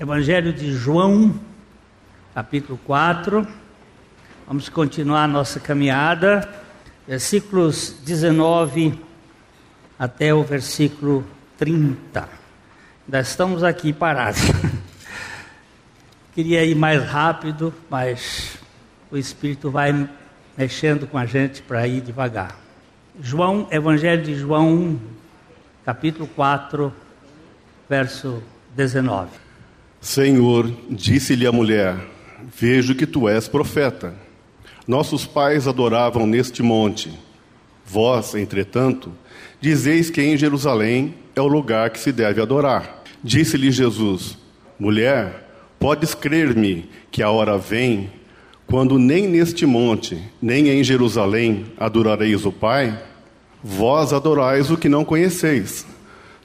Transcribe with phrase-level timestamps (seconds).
[0.00, 1.38] Evangelho de João,
[2.34, 3.46] capítulo 4.
[4.46, 6.48] Vamos continuar nossa caminhada,
[7.06, 8.98] versículos 19
[9.98, 11.22] até o versículo
[11.58, 12.26] 30.
[13.04, 14.40] Ainda estamos aqui parados.
[16.32, 18.56] Queria ir mais rápido, mas
[19.10, 20.08] o Espírito vai
[20.56, 22.56] mexendo com a gente para ir devagar.
[23.20, 24.98] João, Evangelho de João,
[25.84, 26.90] capítulo 4,
[27.86, 28.42] verso
[28.74, 29.49] 19.
[30.00, 31.96] Senhor, disse-lhe a mulher:
[32.58, 34.14] Vejo que tu és profeta.
[34.88, 37.12] Nossos pais adoravam neste monte.
[37.86, 39.12] Vós, entretanto,
[39.60, 43.02] dizeis que em Jerusalém é o lugar que se deve adorar.
[43.22, 44.38] Disse-lhe Jesus:
[44.78, 45.46] Mulher,
[45.78, 48.10] podes crer-me que a hora vem
[48.66, 52.98] quando nem neste monte, nem em Jerusalém adorareis o Pai?
[53.62, 55.84] Vós adorais o que não conheceis.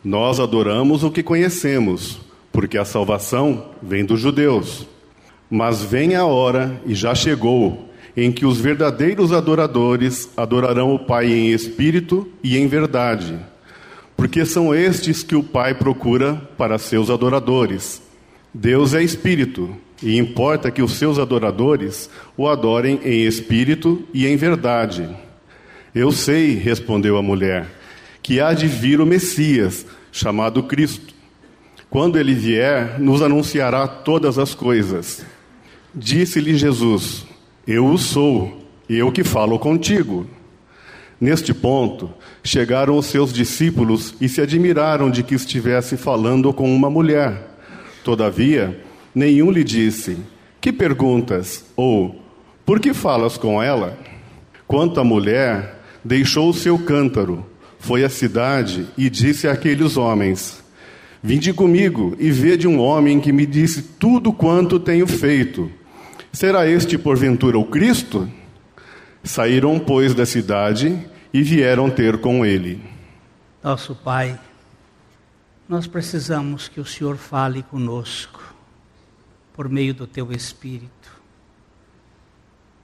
[0.03, 2.19] Nós adoramos o que conhecemos,
[2.55, 4.87] porque a salvação vem dos judeus.
[5.49, 11.33] Mas vem a hora, e já chegou, em que os verdadeiros adoradores adorarão o Pai
[11.33, 13.37] em espírito e em verdade,
[14.15, 18.01] porque são estes que o Pai procura para seus adoradores.
[18.53, 24.37] Deus é espírito, e importa que os seus adoradores o adorem em espírito e em
[24.37, 25.09] verdade.
[25.93, 27.67] Eu sei, respondeu a mulher,
[28.23, 31.14] que há de vir o Messias, chamado Cristo.
[31.89, 35.25] Quando ele vier, nos anunciará todas as coisas.
[35.93, 37.25] Disse-lhe Jesus:
[37.65, 40.27] Eu o sou, eu que falo contigo.
[41.19, 42.11] Neste ponto,
[42.43, 47.55] chegaram os seus discípulos e se admiraram de que estivesse falando com uma mulher.
[48.03, 50.17] Todavia, nenhum lhe disse:
[50.59, 51.65] Que perguntas?
[51.75, 52.21] ou
[52.65, 53.97] Por que falas com ela?
[54.67, 57.45] Quanto à mulher, deixou o seu cântaro,
[57.79, 60.61] foi à cidade e disse àqueles homens:
[61.25, 65.71] Vinde comigo e vede um homem que me disse tudo quanto tenho feito.
[66.31, 68.31] Será este porventura o Cristo?
[69.23, 71.03] Saíram, pois, da cidade
[71.33, 72.79] e vieram ter com ele.
[73.63, 74.39] Nosso Pai,
[75.67, 78.53] nós precisamos que o Senhor fale conosco
[79.51, 81.11] por meio do teu Espírito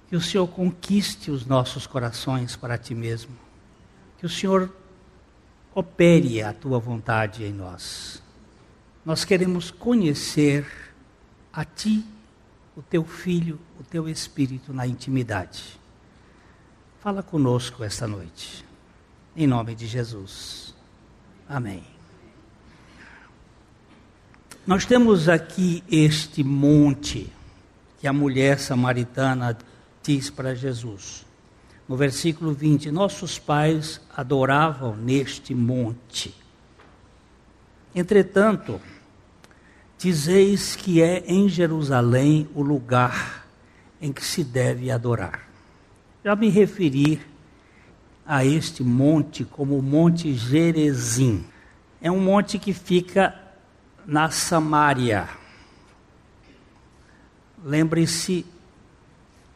[0.10, 3.38] que o Senhor conquiste os nossos corações para ti mesmo.
[4.18, 4.74] Que o Senhor
[5.76, 8.22] opere a tua vontade em nós.
[9.04, 10.66] Nós queremos conhecer
[11.52, 12.06] a ti,
[12.76, 15.80] o teu filho, o teu espírito na intimidade.
[17.00, 18.64] Fala conosco esta noite.
[19.36, 20.76] Em nome de Jesus.
[21.50, 21.84] Amém.
[24.68, 27.28] Nós temos aqui este monte
[28.00, 29.58] que a mulher samaritana
[30.04, 31.26] diz para Jesus.
[31.90, 36.41] No versículo 20: Nossos pais adoravam neste monte.
[37.94, 38.80] Entretanto,
[39.98, 43.46] dizeis que é em Jerusalém o lugar
[44.02, 45.48] em que se deve adorar.
[46.24, 47.22] Já me referi
[48.26, 51.46] a este monte como o Monte Gerezim.
[52.02, 53.36] É um monte que fica
[54.06, 55.28] na Samária.
[57.64, 58.46] Lembre-se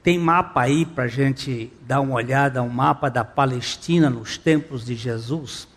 [0.05, 4.85] tem mapa aí para a gente dar uma olhada, um mapa da Palestina nos tempos
[4.85, 5.67] de Jesus,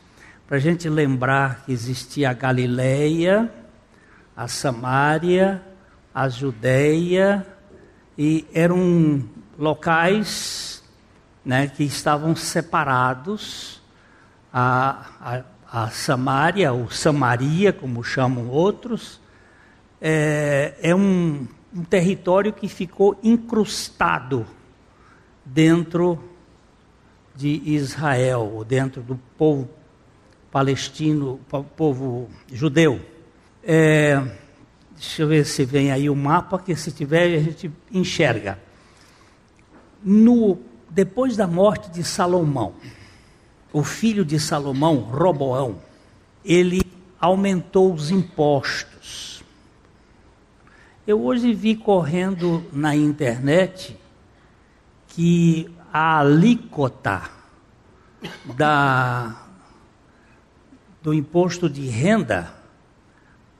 [0.48, 3.52] para a gente lembrar que existia a Galileia,
[4.36, 5.62] a Samária,
[6.12, 7.46] a Judéia,
[8.16, 9.22] e eram
[9.56, 10.82] locais
[11.44, 13.80] né, que estavam separados.
[14.52, 19.20] A, a, a Samária, ou Samaria, como chamam outros,
[20.00, 24.46] é, é um um território que ficou incrustado
[25.44, 26.18] dentro
[27.34, 29.68] de Israel, dentro do povo
[30.58, 31.40] palestino,
[31.76, 33.00] povo judeu.
[33.62, 34.20] É,
[34.94, 38.58] deixa eu ver se vem aí o mapa, que se tiver a gente enxerga.
[40.02, 40.58] No,
[40.90, 42.74] depois da morte de Salomão,
[43.72, 45.78] o filho de Salomão, Roboão,
[46.44, 46.82] ele
[47.20, 49.28] aumentou os impostos
[51.08, 53.98] eu hoje vi correndo na internet
[55.08, 57.22] que a alíquota
[58.54, 59.47] da,
[61.08, 62.52] do imposto de renda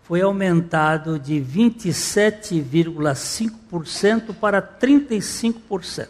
[0.03, 6.09] foi aumentado de 27,5% para 35%.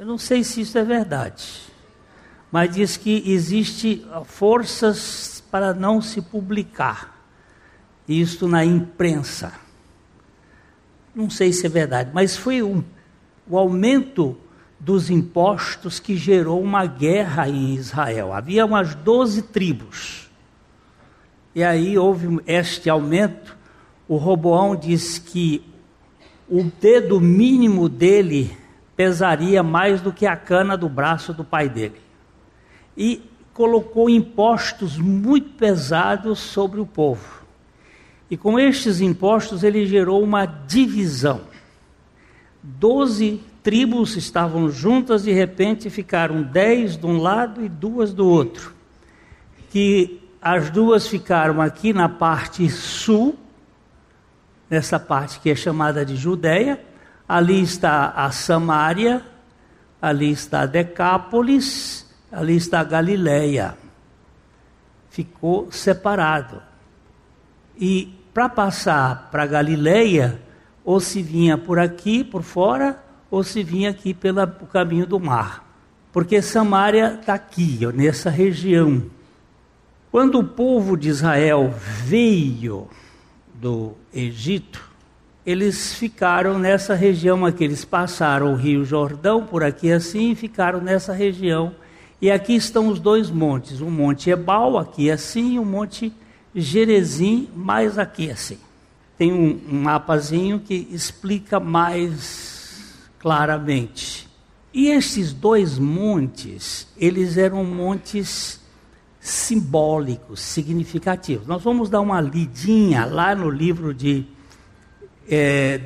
[0.00, 1.60] Eu não sei se isso é verdade,
[2.50, 7.16] mas diz que existe forças para não se publicar
[8.08, 9.52] isto na imprensa.
[11.14, 12.82] Não sei se é verdade, mas foi um,
[13.48, 14.36] o aumento
[14.80, 18.32] dos impostos que gerou uma guerra em Israel.
[18.32, 20.30] Havia umas 12 tribos.
[21.54, 23.56] E aí houve este aumento.
[24.08, 25.62] O Roboão diz que
[26.48, 28.56] o dedo mínimo dele
[28.96, 32.00] pesaria mais do que a cana do braço do pai dele.
[32.96, 33.22] E
[33.52, 37.42] colocou impostos muito pesados sobre o povo.
[38.30, 41.42] E com estes impostos ele gerou uma divisão.
[42.62, 48.74] Doze tribos estavam juntas, de repente ficaram dez de um lado e duas do outro.
[49.70, 53.38] Que as duas ficaram aqui na parte sul,
[54.68, 56.80] nessa parte que é chamada de Judéia.
[57.28, 59.22] Ali está a Samária,
[60.00, 63.76] ali está a Decápolis, ali está a Galileia.
[65.10, 66.62] Ficou separado.
[67.78, 70.40] E para passar para Galileia,
[70.84, 75.66] ou se vinha por aqui, por fora, ou se vinha aqui pelo caminho do mar.
[76.12, 79.02] Porque Samaria está aqui, nessa região.
[80.10, 81.72] Quando o povo de Israel
[82.04, 82.88] veio
[83.54, 84.90] do Egito,
[85.46, 87.62] eles ficaram nessa região aqui.
[87.62, 91.72] Eles passaram o Rio Jordão por aqui assim e ficaram nessa região.
[92.20, 96.12] E aqui estão os dois montes: o Monte Ebal, aqui assim, e o Monte
[96.54, 98.58] Gerezim, mais aqui assim.
[99.16, 102.49] Tem um, um mapazinho que explica mais
[103.20, 104.28] claramente.
[104.72, 108.58] E esses dois montes, eles eram montes
[109.20, 111.46] simbólicos, significativos.
[111.46, 114.26] Nós vamos dar uma lidinha lá no livro de
[115.28, 115.78] é,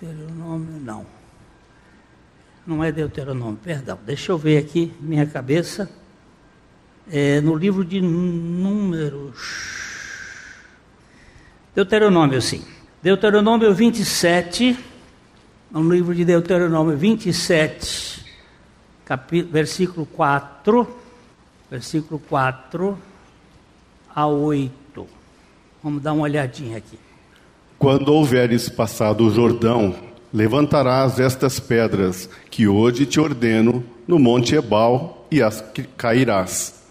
[0.00, 1.06] Deuteronômio, não.
[2.66, 3.98] Não é Deuteronômio, perdão.
[4.04, 5.90] Deixa eu ver aqui, minha cabeça.
[7.10, 9.38] É, no livro de Números.
[11.74, 12.62] Deuteronômio, sim.
[13.02, 14.78] Deuteronômio 27
[15.72, 18.22] no livro de Deuteronômio 27,
[19.06, 20.86] capítulo, versículo 4,
[21.70, 22.98] versículo 4
[24.14, 25.06] a 8.
[25.82, 26.98] Vamos dar uma olhadinha aqui.
[27.78, 29.94] Quando houveres passado o Jordão,
[30.32, 35.64] levantarás estas pedras que hoje te ordeno no monte Ebal e as
[35.96, 36.82] cairás.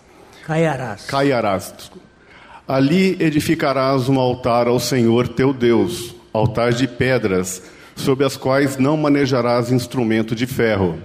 [0.43, 1.05] Caiarás.
[1.05, 1.91] Caiarás.
[2.67, 7.61] Ali edificarás um altar ao Senhor teu Deus, altar de pedras
[7.95, 10.97] sob as quais não manejarás instrumento de ferro.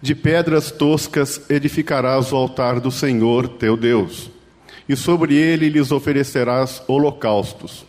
[0.00, 4.30] De pedras toscas edificarás o altar do Senhor teu Deus,
[4.88, 7.86] e sobre ele lhes oferecerás holocaustos.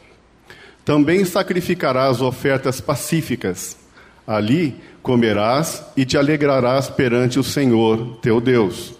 [0.85, 3.77] Também sacrificarás ofertas pacíficas.
[4.25, 8.93] Ali comerás e te alegrarás perante o Senhor teu Deus.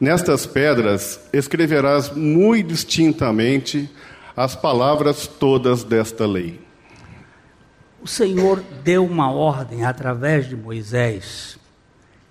[0.00, 3.90] Nestas pedras escreverás muito distintamente
[4.36, 6.67] as palavras todas desta lei.
[8.00, 11.58] O Senhor deu uma ordem através de Moisés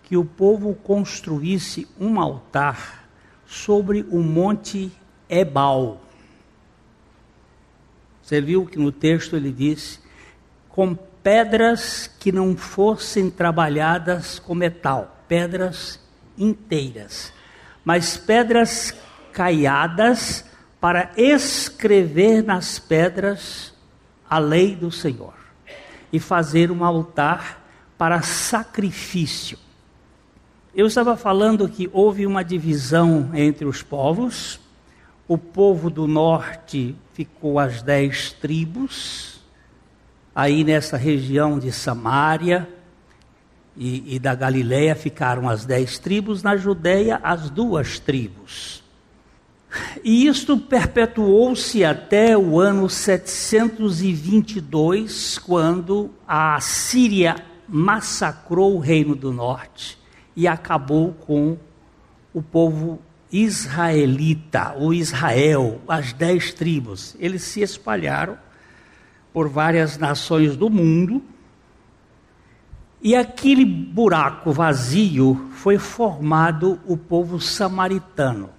[0.04, 3.10] que o povo construísse um altar
[3.46, 4.90] sobre o monte
[5.30, 6.02] Ebal.
[8.24, 10.00] Você viu que no texto ele disse:
[10.70, 16.00] com pedras que não fossem trabalhadas com metal, pedras
[16.38, 17.34] inteiras,
[17.84, 18.96] mas pedras
[19.34, 20.46] caiadas
[20.80, 23.74] para escrever nas pedras
[24.30, 25.37] a lei do Senhor
[26.12, 27.64] e fazer um altar
[27.98, 29.58] para sacrifício.
[30.74, 34.60] Eu estava falando que houve uma divisão entre os povos.
[35.28, 39.42] O povo do norte ficou as dez tribos,
[40.36, 42.70] aí nessa região de Samaria
[43.76, 48.84] e, e da Galileia ficaram as dez tribos, na Judéia as duas tribos.
[50.04, 57.36] E isto perpetuou-se até o ano 722, quando a Síria
[57.68, 59.98] massacrou o reino do norte
[60.36, 61.58] e acabou com
[62.34, 63.00] o povo
[63.32, 67.16] israelita, o Israel, as dez tribos.
[67.20, 68.38] Eles se espalharam
[69.34, 71.24] por várias nações do mundo.
[73.02, 78.57] E aquele buraco vazio foi formado o povo samaritano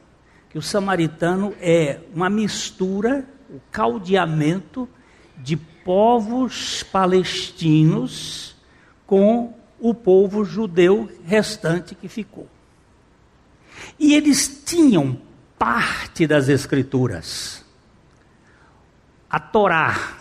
[0.59, 4.89] o samaritano é uma mistura, o caldeamento
[5.37, 8.57] de povos palestinos
[9.07, 12.49] com o povo judeu restante que ficou.
[13.99, 15.17] E eles tinham
[15.57, 17.65] parte das Escrituras.
[19.31, 20.19] A Torá,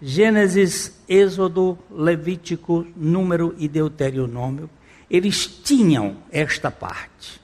[0.00, 4.70] Gênesis, Êxodo, Levítico, Número e Deuteronômio,
[5.10, 7.38] eles tinham esta parte.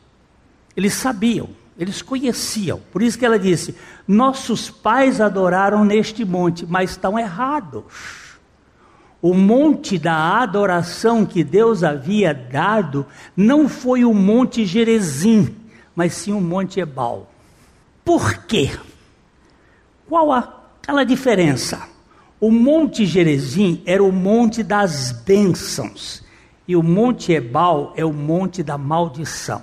[0.74, 1.65] Eles sabiam.
[1.78, 2.80] Eles conheciam.
[2.90, 3.74] Por isso que ela disse:
[4.06, 7.84] Nossos pais adoraram neste monte, mas estão errados.
[9.20, 13.06] O monte da adoração que Deus havia dado
[13.36, 15.54] não foi o monte Gerezim,
[15.94, 17.30] mas sim o monte Ebal.
[18.04, 18.70] Por quê?
[20.08, 21.88] Qual a, aquela diferença?
[22.38, 26.22] O Monte Gerezim era o monte das bênçãos
[26.68, 29.62] e o Monte Ebal é o monte da maldição.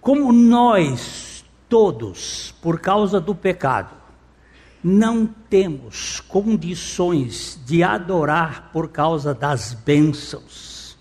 [0.00, 3.94] Como nós todos, por causa do pecado,
[4.82, 10.96] não temos condições de adorar por causa das bênçãos,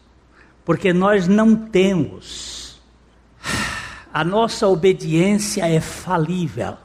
[0.65, 2.79] porque nós não temos.
[4.13, 6.75] A nossa obediência é falível.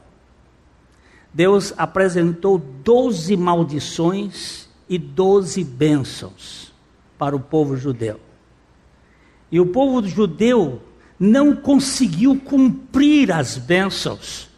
[1.33, 6.73] Deus apresentou doze maldições e doze bênçãos
[7.19, 8.21] para o povo judeu.
[9.51, 10.81] E o povo judeu
[11.19, 14.55] não conseguiu cumprir as bênçãos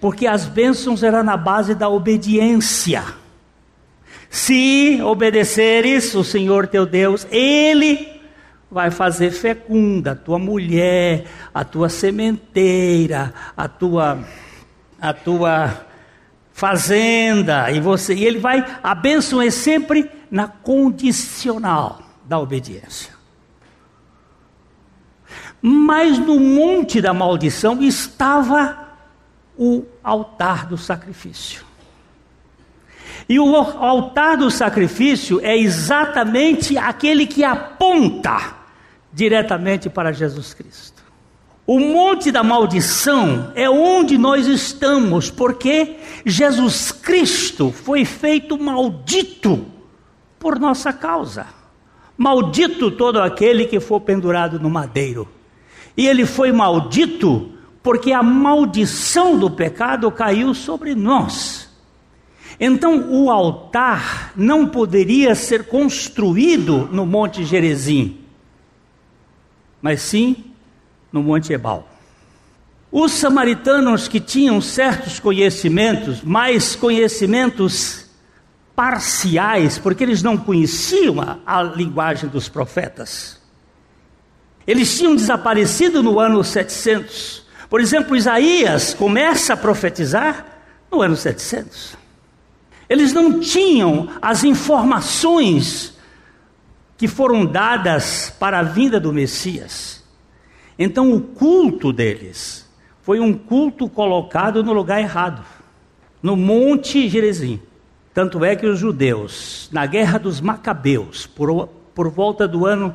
[0.00, 3.04] porque as bênçãos eram na base da obediência.
[4.30, 8.20] Se obedeceres o Senhor teu Deus, Ele
[8.70, 14.24] vai fazer fecunda a tua mulher, a tua sementeira, a tua,
[15.00, 15.86] a tua
[16.52, 23.19] fazenda, e você, e Ele vai, a bênção é sempre na condicional da obediência.
[25.62, 28.88] Mas no monte da maldição estava
[29.58, 31.64] o altar do sacrifício.
[33.28, 38.56] E o altar do sacrifício é exatamente aquele que aponta
[39.12, 41.00] diretamente para Jesus Cristo.
[41.66, 49.66] O monte da maldição é onde nós estamos, porque Jesus Cristo foi feito maldito
[50.38, 51.46] por nossa causa.
[52.18, 55.28] Maldito todo aquele que for pendurado no madeiro.
[55.96, 57.50] E ele foi maldito
[57.82, 61.68] porque a maldição do pecado caiu sobre nós.
[62.58, 68.18] Então o altar não poderia ser construído no Monte Gerezim,
[69.80, 70.44] mas sim
[71.10, 71.88] no Monte Ebal.
[72.92, 78.10] Os samaritanos que tinham certos conhecimentos, mais conhecimentos
[78.76, 83.39] parciais, porque eles não conheciam a, a linguagem dos profetas.
[84.70, 87.44] Eles tinham desaparecido no ano 700.
[87.68, 90.46] Por exemplo, Isaías começa a profetizar
[90.88, 91.96] no ano 700.
[92.88, 95.98] Eles não tinham as informações
[96.96, 100.04] que foram dadas para a vinda do Messias.
[100.78, 102.64] Então, o culto deles
[103.02, 105.44] foi um culto colocado no lugar errado,
[106.22, 107.60] no Monte Gerezim.
[108.14, 112.94] Tanto é que os judeus, na guerra dos Macabeus, por, por volta do ano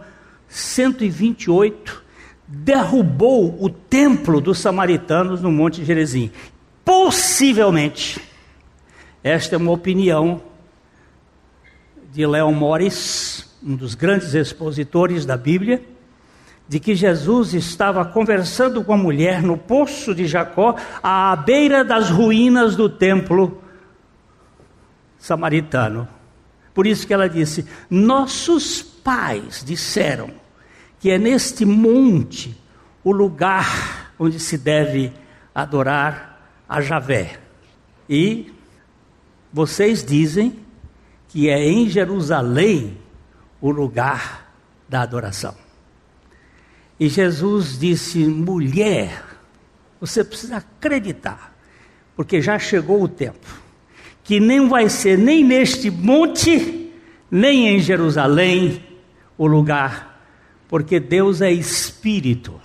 [0.55, 2.01] 128,
[2.47, 6.31] derrubou o templo dos samaritanos no Monte Gerezim.
[6.85, 8.21] Possivelmente,
[9.21, 10.41] esta é uma opinião
[12.13, 15.83] de Leon Morris, um dos grandes expositores da Bíblia,
[16.69, 22.09] de que Jesus estava conversando com a mulher no poço de Jacó, à beira das
[22.09, 23.61] ruínas do templo
[25.17, 26.07] samaritano.
[26.73, 30.44] Por isso que ela disse: Nossos pais disseram
[30.99, 32.55] que é neste monte
[33.03, 35.11] o lugar onde se deve
[35.53, 37.39] adorar a Javé.
[38.09, 38.51] E
[39.51, 40.59] vocês dizem
[41.29, 42.97] que é em Jerusalém
[43.61, 44.51] o lugar
[44.87, 45.55] da adoração.
[46.99, 49.23] E Jesus disse: mulher,
[49.99, 51.55] você precisa acreditar,
[52.15, 53.47] porque já chegou o tempo,
[54.23, 56.91] que nem vai ser nem neste monte,
[57.29, 58.83] nem em Jerusalém
[59.37, 60.14] o lugar
[60.67, 62.59] porque Deus é espírito.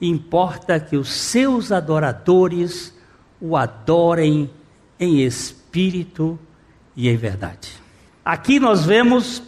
[0.00, 2.92] Importa que os seus adoradores
[3.40, 4.50] o adorem
[4.98, 6.38] em espírito
[6.96, 7.70] e em verdade.
[8.24, 9.42] Aqui nós vemos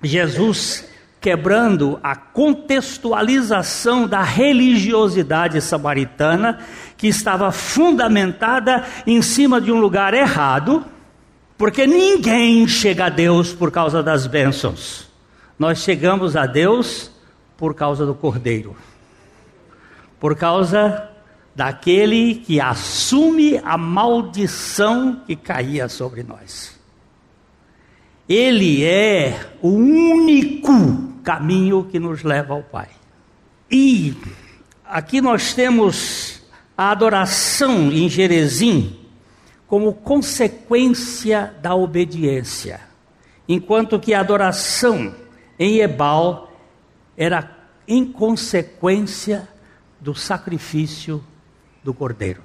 [0.00, 0.88] Jesus
[1.20, 6.58] quebrando a contextualização da religiosidade samaritana,
[6.98, 10.84] que estava fundamentada em cima de um lugar errado,
[11.56, 15.08] porque ninguém chega a Deus por causa das bênçãos.
[15.58, 17.10] Nós chegamos a Deus
[17.56, 18.76] por causa do Cordeiro,
[20.18, 21.10] por causa
[21.54, 26.78] daquele que assume a maldição que caía sobre nós.
[28.28, 32.88] Ele é o único caminho que nos leva ao Pai.
[33.70, 34.16] E
[34.84, 36.42] aqui nós temos
[36.76, 38.98] a adoração em Jerezim
[39.68, 42.80] como consequência da obediência,
[43.48, 45.14] enquanto que a adoração
[45.58, 46.52] em Ebal
[47.16, 47.56] era
[47.86, 49.48] em consequência
[50.00, 51.22] do sacrifício
[51.82, 52.42] do cordeiro.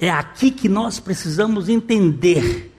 [0.00, 2.74] É aqui que nós precisamos entender.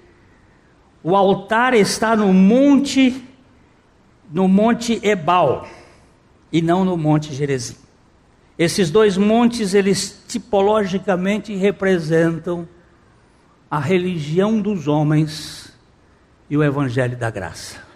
[1.03, 3.25] O altar está no monte
[4.31, 5.67] no monte Ebal
[6.51, 7.75] e não no monte Gerezim.
[8.57, 12.67] Esses dois montes, eles tipologicamente representam
[13.71, 15.73] a religião dos homens
[16.49, 17.88] e o evangelho da graça.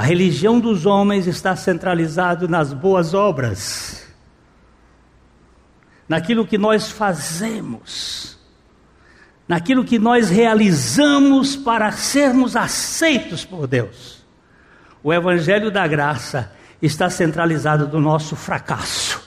[0.00, 4.08] A religião dos homens está centralizado nas boas obras,
[6.08, 8.38] naquilo que nós fazemos,
[9.46, 14.24] naquilo que nós realizamos para sermos aceitos por Deus.
[15.02, 19.20] O evangelho da graça está centralizado no nosso fracasso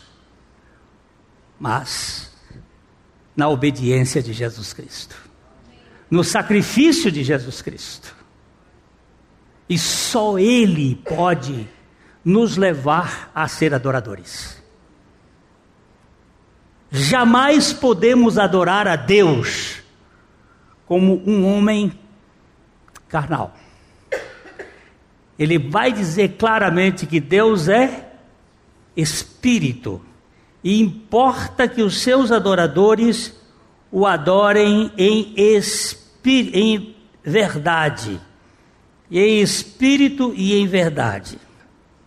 [1.59, 2.33] mas
[3.37, 5.15] na obediência de Jesus Cristo,
[6.09, 8.22] no sacrifício de Jesus Cristo.
[9.67, 11.67] E só Ele pode
[12.23, 14.61] nos levar a ser adoradores.
[16.91, 19.81] Jamais podemos adorar a Deus
[20.85, 21.91] como um homem
[23.07, 23.55] carnal.
[25.37, 28.11] Ele vai dizer claramente que Deus é
[28.95, 30.01] espírito
[30.63, 33.35] e importa que os seus adoradores
[33.91, 38.19] o adorem em, em verdade,
[39.19, 41.39] em espírito e em verdade.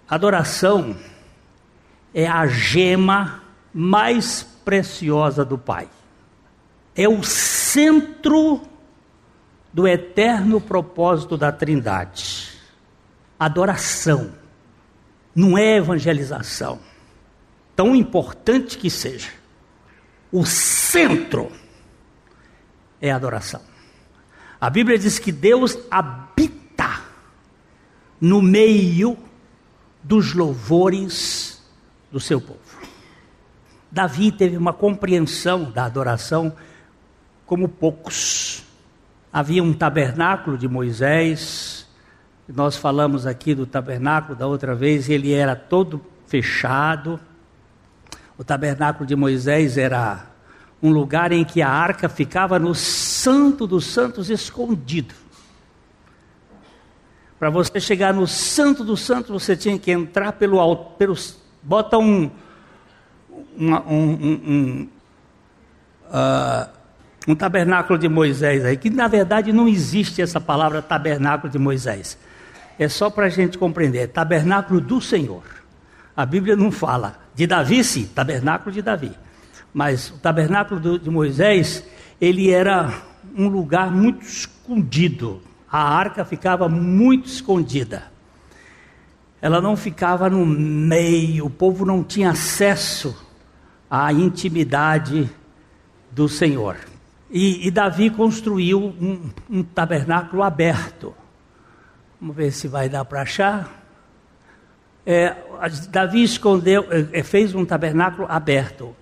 [0.09, 0.97] Adoração
[2.15, 5.89] é a gema mais preciosa do Pai.
[6.95, 8.63] É o centro
[9.73, 12.59] do eterno propósito da Trindade.
[13.39, 14.33] Adoração
[15.35, 16.81] não é evangelização
[17.77, 19.29] tão importante que seja,
[20.33, 21.53] o centro
[23.01, 23.61] é adoração.
[24.59, 26.26] A Bíblia diz que Deus habita
[28.21, 29.17] no meio
[30.03, 31.63] dos louvores
[32.11, 32.61] do seu povo.
[33.91, 36.53] Davi teve uma compreensão da adoração
[37.45, 38.65] como poucos.
[39.33, 41.87] Havia um tabernáculo de Moisés,
[42.49, 47.21] nós falamos aqui do tabernáculo da outra vez, ele era todo fechado,
[48.39, 50.27] o tabernáculo de Moisés era
[50.83, 55.15] um lugar em que a arca ficava no santo dos santos escondido.
[57.39, 61.05] Para você chegar no santo dos santos, você tinha que entrar pelo alto,
[61.63, 62.31] bota um,
[63.57, 64.89] uma, um, um, um,
[66.09, 66.71] uh,
[67.29, 72.17] um tabernáculo de Moisés aí, que na verdade não existe essa palavra tabernáculo de Moisés.
[72.79, 75.43] É só para a gente compreender, é tabernáculo do Senhor.
[76.17, 79.13] A Bíblia não fala de Davi, sim, tabernáculo de Davi.
[79.75, 81.85] Mas o tabernáculo de Moisés,
[82.19, 82.95] ele era
[83.37, 85.43] um lugar muito escondido.
[85.77, 88.05] A arca ficava muito escondida.
[89.43, 93.15] Ela não ficava no meio, o povo não tinha acesso
[93.91, 95.31] à intimidade
[96.11, 96.79] do Senhor.
[97.31, 101.15] E, e Davi construiu um, um tabernáculo aberto.
[102.19, 103.71] Vamos ver se vai dar para achar.
[105.05, 105.37] É,
[105.91, 108.97] Davi escondeu, é, é, fez um tabernáculo aberto.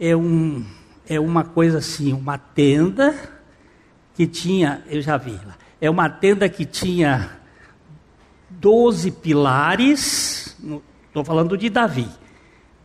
[0.00, 0.66] É, um,
[1.08, 3.14] é uma coisa assim, uma tenda
[4.16, 7.30] que tinha, eu já vi lá, é uma tenda que tinha
[8.50, 10.56] 12 pilares,
[11.06, 12.08] estou falando de Davi,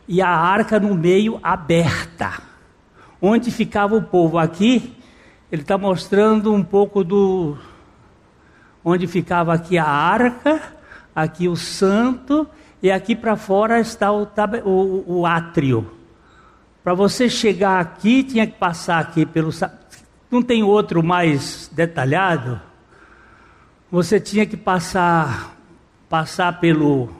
[0.06, 2.40] e a arca no meio aberta.
[3.20, 4.38] Onde ficava o povo?
[4.38, 4.94] Aqui,
[5.50, 7.56] ele está mostrando um pouco do.
[8.84, 10.60] Onde ficava aqui a arca,
[11.16, 12.46] aqui o santo,
[12.82, 14.28] e aqui para fora está o,
[14.64, 15.90] o, o átrio.
[16.82, 19.50] Para você chegar aqui, tinha que passar aqui pelo.
[20.30, 22.60] Não tem outro mais detalhado?
[23.94, 25.56] Você tinha que passar,
[26.08, 27.10] passar pelo,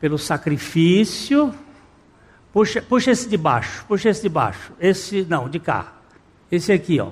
[0.00, 1.54] pelo sacrifício.
[2.54, 4.72] Puxa, puxa esse de baixo, puxa esse de baixo.
[4.80, 5.92] Esse, não, de cá.
[6.50, 7.10] Esse aqui, ó.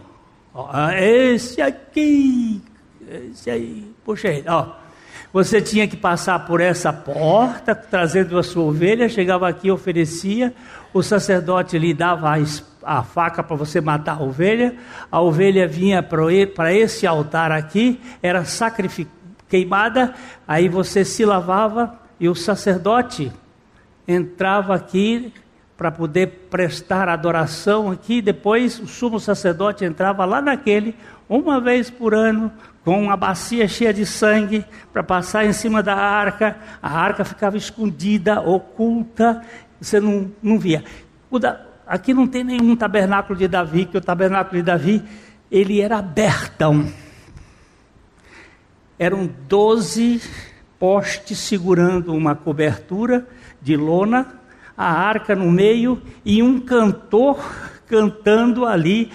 [0.55, 2.63] ó esse aqui.
[3.07, 4.73] Esse aí, puxa ele, ó.
[5.33, 10.53] Você tinha que passar por essa porta, trazendo a sua ovelha, chegava aqui, oferecia,
[10.93, 14.77] o sacerdote lhe dava a, a faca para você matar a ovelha,
[15.11, 18.45] a ovelha vinha para esse altar aqui, era
[19.49, 20.13] queimada,
[20.47, 23.33] aí você se lavava e o sacerdote
[24.07, 25.33] entrava aqui
[25.79, 30.95] para poder prestar adoração aqui, depois o sumo sacerdote entrava lá naquele,
[31.27, 32.53] uma vez por ano,
[32.85, 36.57] com uma bacia cheia de sangue para passar em cima da arca.
[36.83, 39.43] A arca ficava escondida, oculta,
[39.81, 40.85] você não, não via.
[41.41, 45.03] Da, aqui não tem nenhum tabernáculo de Davi, que o tabernáculo de Davi
[45.51, 46.89] ele era abertão.
[48.99, 50.21] Eram doze
[50.79, 53.27] postes segurando uma cobertura
[53.61, 54.41] de lona,
[54.77, 57.39] a arca no meio e um cantor
[57.87, 59.13] cantando ali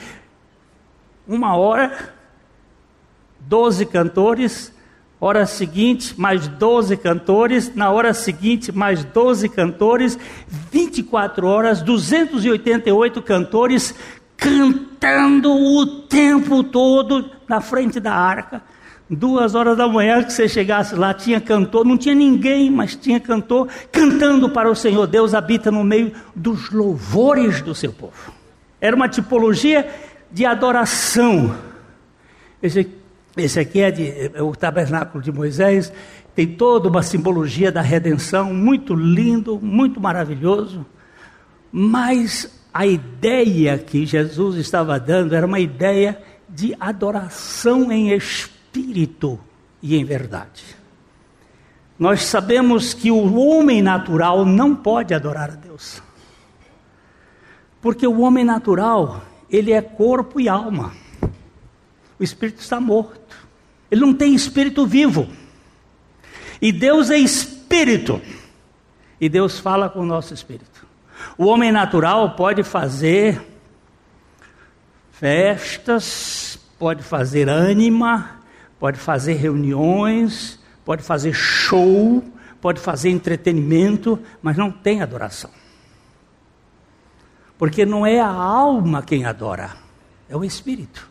[1.27, 2.15] uma hora
[3.47, 4.71] doze cantores
[5.19, 10.17] hora seguinte, mais 12 cantores, na hora seguinte, mais 12 cantores,
[10.71, 13.95] 24 horas, 288 cantores
[14.36, 18.62] cantando o tempo todo na frente da arca.
[19.10, 23.19] Duas horas da manhã que você chegasse lá, tinha cantor, não tinha ninguém, mas tinha
[23.19, 25.07] cantor, cantando para o Senhor.
[25.07, 28.33] Deus habita no meio dos louvores do seu povo.
[28.81, 29.89] Era uma tipologia
[30.29, 31.55] de adoração.
[32.62, 32.96] Esse,
[33.38, 35.91] esse aqui é, de, é o tabernáculo de Moisés,
[36.36, 40.86] tem toda uma simbologia da redenção, muito lindo, muito maravilhoso.
[41.71, 49.39] Mas a ideia que Jesus estava dando era uma ideia de adoração em espírito
[49.82, 50.63] e em verdade.
[51.97, 56.02] Nós sabemos que o homem natural não pode adorar a Deus.
[57.82, 60.93] Porque o homem natural, ele é corpo e alma.
[62.19, 63.26] O espírito está morto.
[63.89, 65.28] Ele não tem espírito vivo.
[66.62, 68.21] E Deus é espírito.
[69.19, 70.86] E Deus fala com o nosso espírito.
[71.38, 73.41] O homem natural pode fazer
[75.12, 78.41] festas, pode fazer ânima,
[78.80, 82.23] pode fazer reuniões, pode fazer show,
[82.62, 85.50] pode fazer entretenimento, mas não tem adoração.
[87.58, 89.76] Porque não é a alma quem adora,
[90.30, 91.10] é o espírito.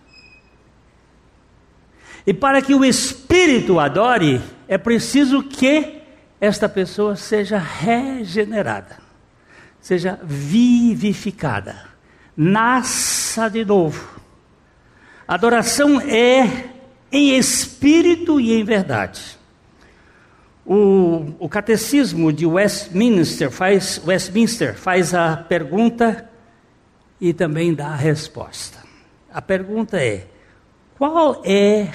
[2.27, 6.03] E para que o espírito adore, é preciso que
[6.41, 8.99] esta pessoa seja regenerada,
[9.81, 11.85] seja vivificada,
[12.37, 14.21] nasça de novo.
[15.27, 16.71] Adoração é
[17.13, 19.39] em espírito e em verdade.
[20.65, 26.29] O, o catecismo de Westminster faz, Westminster faz a pergunta
[27.21, 28.79] e também dá a resposta.
[29.33, 30.27] A pergunta é:
[30.99, 31.89] qual é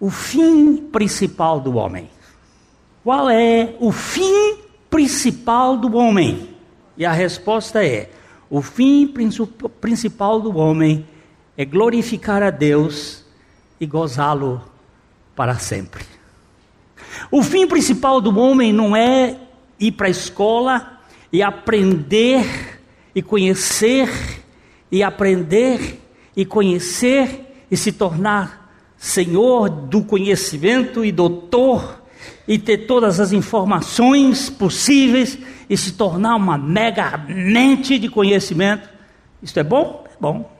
[0.00, 2.08] o fim principal do homem?
[3.04, 4.58] Qual é o fim
[4.88, 6.48] principal do homem?
[6.96, 8.10] E a resposta é:
[8.48, 9.06] o fim
[9.80, 11.06] principal do homem
[11.56, 13.24] é glorificar a Deus
[13.78, 14.62] e gozá-lo
[15.36, 16.04] para sempre.
[17.30, 19.36] O fim principal do homem não é
[19.78, 21.00] ir para a escola
[21.32, 22.80] e aprender
[23.14, 24.08] e conhecer
[24.90, 26.00] e aprender
[26.36, 28.59] e conhecer e se tornar
[29.00, 32.02] senhor do conhecimento e doutor
[32.46, 38.88] e ter todas as informações possíveis e se tornar uma mega mente de conhecimento.
[39.42, 40.04] Isso é bom?
[40.06, 40.50] É bom.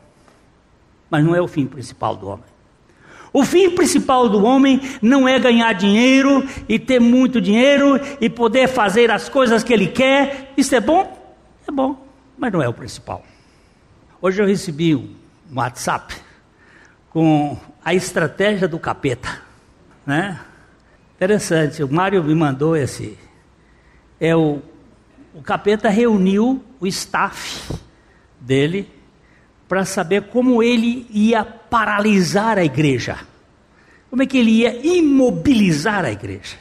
[1.11, 2.45] Mas não é o fim principal do homem.
[3.33, 8.67] O fim principal do homem não é ganhar dinheiro e ter muito dinheiro e poder
[8.67, 10.53] fazer as coisas que ele quer.
[10.57, 11.17] Isso é bom?
[11.69, 13.23] É bom mas não é o principal.
[14.21, 15.15] Hoje eu recebi um
[15.55, 16.17] WhatsApp
[17.11, 19.43] com a estratégia do capeta,
[20.07, 20.41] né?
[21.17, 23.19] Interessante, o Mário me mandou esse.
[24.19, 24.61] É o,
[25.35, 27.75] o capeta reuniu o staff
[28.41, 28.89] dele
[29.69, 33.19] para saber como ele ia paralisar a igreja.
[34.09, 36.57] Como é que ele ia imobilizar a igreja?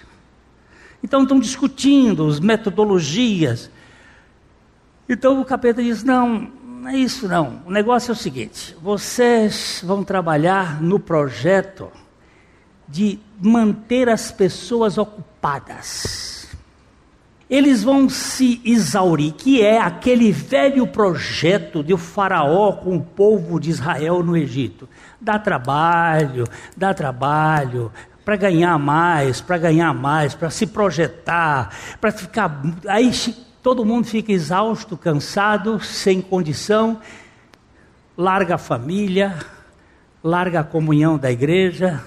[1.02, 3.72] Então estão discutindo as metodologias,
[5.10, 7.62] então o capeta diz: Não, não é isso não.
[7.65, 11.92] O negócio é o seguinte: vocês vão trabalhar no projeto
[12.88, 16.48] de manter as pessoas ocupadas.
[17.50, 23.60] Eles vão se exaurir, que é aquele velho projeto de o faraó com o povo
[23.60, 24.88] de Israel no Egito.
[25.20, 26.46] Dá trabalho,
[26.78, 27.92] dá trabalho,
[28.24, 32.62] para ganhar mais, para ganhar mais, para se projetar, para ficar.
[32.88, 33.12] Aí
[33.62, 37.00] todo mundo fica exausto, cansado, sem condição,
[38.17, 39.38] larga a família,
[40.24, 42.04] larga a comunhão da igreja.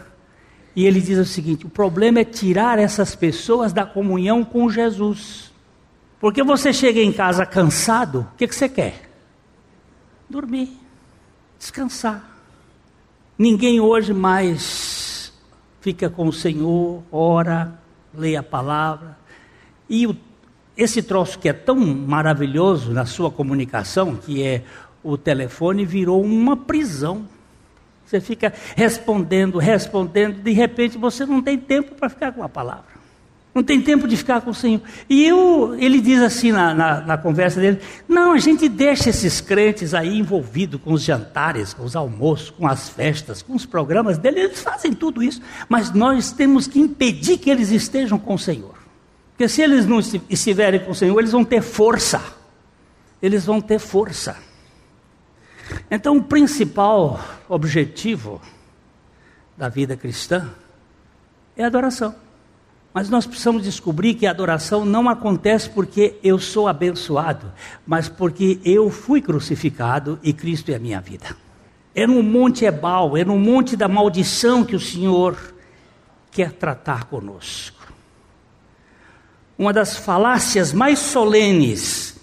[0.75, 5.53] E ele diz o seguinte: o problema é tirar essas pessoas da comunhão com Jesus.
[6.21, 9.11] Porque você chega em casa cansado, o que, que você quer?
[10.31, 10.79] Dormir,
[11.59, 12.31] descansar.
[13.37, 15.33] Ninguém hoje mais
[15.81, 17.77] fica com o Senhor, ora,
[18.15, 19.19] lê a palavra.
[19.89, 20.17] E o
[20.77, 24.63] esse troço que é tão maravilhoso na sua comunicação, que é
[25.03, 27.27] o telefone, virou uma prisão.
[28.07, 32.93] Você fica respondendo, respondendo, de repente você não tem tempo para ficar com a palavra.
[33.55, 34.81] Não tem tempo de ficar com o Senhor.
[35.11, 39.43] E eu, ele diz assim na, na, na conversa dele: não, a gente deixa esses
[39.43, 44.17] crentes aí envolvidos com os jantares, com os almoços, com as festas, com os programas
[44.17, 48.39] dele, eles fazem tudo isso, mas nós temos que impedir que eles estejam com o
[48.39, 48.82] Senhor.
[49.43, 52.23] Porque se eles não estiverem com o Senhor, eles vão ter força.
[53.21, 54.37] Eles vão ter força.
[55.91, 58.41] Então, o principal objetivo
[59.59, 60.49] da vida cristã
[61.57, 62.15] É adoração.
[62.95, 67.53] Mas nós precisamos descobrir que a adoração não acontece porque eu sou abençoado,
[67.85, 71.37] mas porque eu fui crucificado e Cristo é a minha vida.
[71.97, 75.37] É no Monte Ebal, é no monte da maldição que o Senhor
[76.31, 77.82] quer tratar conosco.
[79.59, 82.19] Uma das falácias mais solenes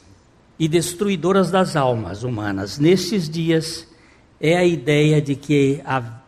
[0.58, 3.88] e destruidoras das almas humanas nestes dias
[4.42, 6.20] é a ideia de que a,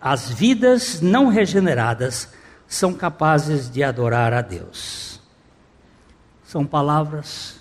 [0.00, 2.32] as vidas não regeneradas
[2.66, 5.20] são capazes de adorar a Deus.
[6.44, 7.60] São palavras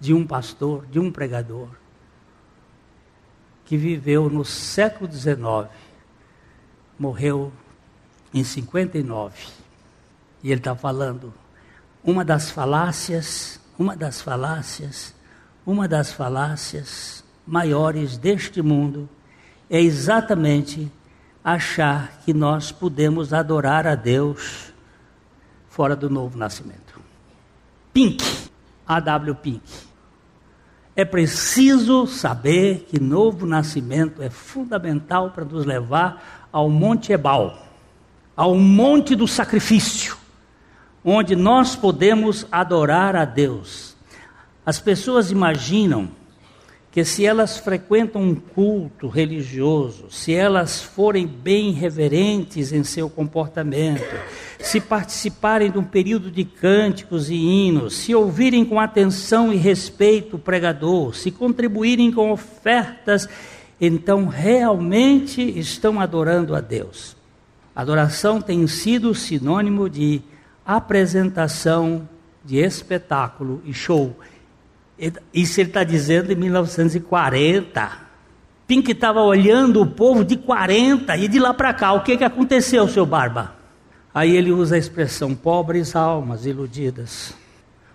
[0.00, 1.68] de um pastor, de um pregador,
[3.64, 5.68] que viveu no século XIX,
[6.98, 7.52] morreu
[8.34, 9.36] em 59.
[10.42, 11.32] E ele está falando
[12.04, 15.14] uma das falácias, uma das falácias,
[15.64, 19.08] uma das falácias maiores deste mundo
[19.70, 20.90] é exatamente
[21.44, 24.72] achar que nós podemos adorar a Deus
[25.68, 27.00] fora do novo nascimento.
[27.92, 28.24] Pink,
[28.86, 29.34] A.W.
[29.36, 29.62] Pink.
[30.94, 37.66] É preciso saber que novo nascimento é fundamental para nos levar ao Monte Ebal,
[38.36, 40.16] ao monte do sacrifício,
[41.04, 43.96] onde nós podemos adorar a Deus.
[44.64, 46.10] As pessoas imaginam
[46.92, 54.14] que se elas frequentam um culto religioso, se elas forem bem reverentes em seu comportamento,
[54.60, 60.36] se participarem de um período de cânticos e hinos, se ouvirem com atenção e respeito
[60.36, 63.26] o pregador, se contribuírem com ofertas,
[63.80, 67.16] então realmente estão adorando a Deus.
[67.74, 70.20] Adoração tem sido sinônimo de
[70.64, 72.08] apresentação,
[72.44, 74.16] de espetáculo e show.
[75.32, 77.92] Isso ele está dizendo em 1940.
[78.66, 81.92] Pink estava olhando o povo de 40 e de lá para cá.
[81.92, 83.54] O que, que aconteceu, seu Barba?
[84.14, 87.34] Aí ele usa a expressão pobres almas iludidas.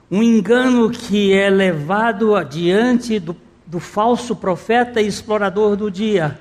[0.09, 6.39] Um engano que é levado adiante do, do falso profeta e explorador do dia.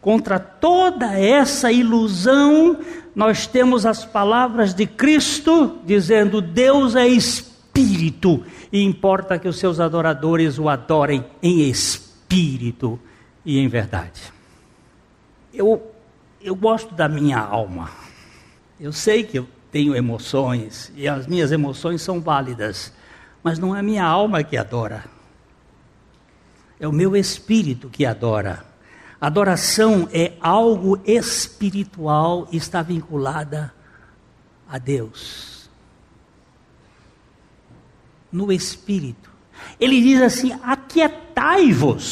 [0.00, 2.78] Contra toda essa ilusão,
[3.14, 9.78] nós temos as palavras de Cristo dizendo: Deus é espírito e importa que os seus
[9.78, 12.98] adoradores o adorem em espírito
[13.44, 14.32] e em verdade.
[15.52, 15.94] Eu,
[16.42, 17.90] eu gosto da minha alma.
[18.80, 22.92] Eu sei que eu tenho emoções e as minhas emoções são válidas,
[23.42, 25.04] mas não é a minha alma que adora.
[26.80, 28.73] É o meu espírito que adora.
[29.20, 33.72] Adoração é algo espiritual e está vinculada
[34.68, 35.54] a Deus
[38.34, 39.30] no espírito.
[39.78, 42.06] Ele diz assim: Aquietai-vos,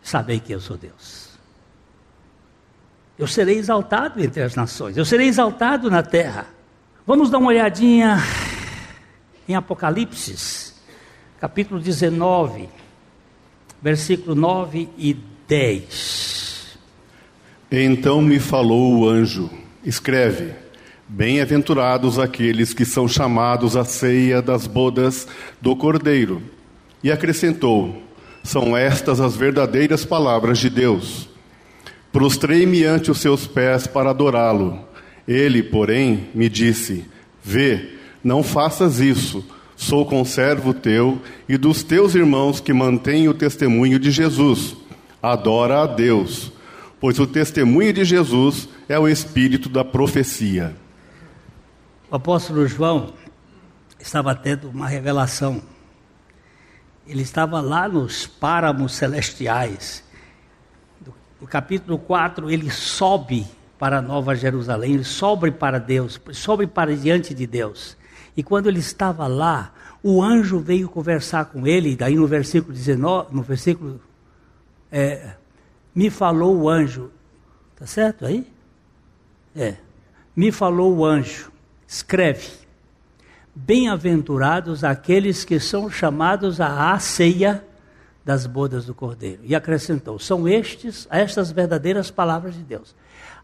[0.00, 1.28] sabei que eu sou Deus.
[3.18, 6.46] Eu serei exaltado entre as nações, eu serei exaltado na terra.
[7.04, 8.18] Vamos dar uma olhadinha
[9.48, 10.74] em Apocalipse,
[11.40, 12.68] capítulo 19,
[13.82, 15.37] versículo 9 e 10.
[17.70, 19.48] Então me falou o anjo:
[19.82, 20.52] escreve
[21.10, 25.26] Bem-aventurados aqueles que são chamados à ceia das bodas
[25.58, 26.42] do Cordeiro.
[27.02, 28.02] E acrescentou:
[28.44, 31.30] São estas as verdadeiras palavras de Deus.
[32.12, 34.80] Prostrei-me ante os seus pés para adorá-lo.
[35.26, 37.06] Ele, porém, me disse:
[37.42, 39.42] Vê, não faças isso.
[39.74, 44.76] Sou conservo teu e dos teus irmãos que mantêm o testemunho de Jesus.
[45.22, 46.52] Adora a Deus,
[47.00, 50.76] pois o testemunho de Jesus é o espírito da profecia.
[52.10, 53.12] O apóstolo João
[53.98, 55.60] estava tendo uma revelação.
[57.06, 60.04] Ele estava lá nos páramos celestiais.
[61.40, 63.46] No capítulo 4, ele sobe
[63.78, 67.96] para Nova Jerusalém, ele sobe para Deus, sobe para diante de Deus.
[68.36, 73.34] E quando ele estava lá, o anjo veio conversar com ele, daí no versículo 19,
[73.34, 74.00] no versículo
[74.90, 75.32] é,
[75.94, 77.10] me falou o anjo.
[77.76, 78.46] Tá certo aí?
[79.54, 79.76] É.
[80.34, 81.52] Me falou o anjo
[81.88, 82.50] escreve:
[83.54, 87.64] Bem-aventurados aqueles que são chamados à ceia
[88.24, 89.40] das bodas do Cordeiro.
[89.42, 92.94] E acrescentou: São estes, estas verdadeiras palavras de Deus.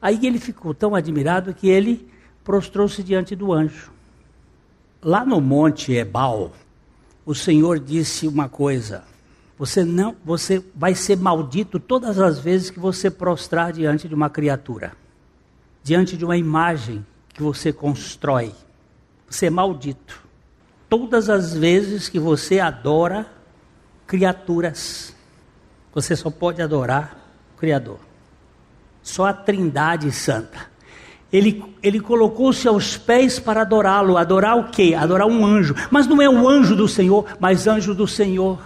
[0.01, 2.07] Aí ele ficou tão admirado que ele
[2.45, 3.91] prostrou-se diante do anjo.
[5.03, 6.53] Lá no monte Ebal,
[7.25, 9.03] o Senhor disse uma coisa:
[9.57, 14.29] você não, você vai ser maldito todas as vezes que você prostrar diante de uma
[14.29, 14.93] criatura,
[15.83, 18.53] diante de uma imagem que você constrói.
[19.29, 20.23] Você é maldito.
[20.89, 23.27] Todas as vezes que você adora
[24.07, 25.15] criaturas,
[25.93, 27.17] você só pode adorar
[27.55, 27.99] o Criador.
[29.03, 30.73] Só a Trindade Santa.
[31.33, 34.17] Ele, ele colocou-se aos pés para adorá-lo.
[34.17, 34.95] Adorar o quê?
[34.97, 35.75] Adorar um anjo.
[35.91, 38.61] Mas não é o anjo do Senhor, mas anjo do Senhor